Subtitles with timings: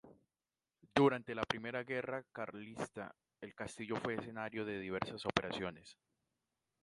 [0.95, 5.95] Durante la primera guerra carlista, el castillo fue escenario de diversas operaciones.